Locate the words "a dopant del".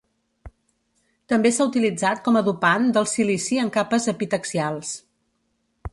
2.39-3.09